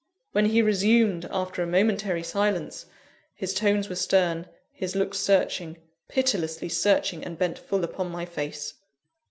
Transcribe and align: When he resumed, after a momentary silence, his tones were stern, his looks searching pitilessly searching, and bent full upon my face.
When 0.31 0.45
he 0.47 0.63
resumed, 0.63 1.27
after 1.29 1.61
a 1.61 1.67
momentary 1.67 2.23
silence, 2.23 2.87
his 3.35 3.53
tones 3.53 3.87
were 3.87 3.93
stern, 3.93 4.47
his 4.73 4.95
looks 4.95 5.19
searching 5.19 5.77
pitilessly 6.07 6.69
searching, 6.69 7.23
and 7.23 7.37
bent 7.37 7.59
full 7.59 7.83
upon 7.83 8.09
my 8.09 8.25
face. 8.25 8.73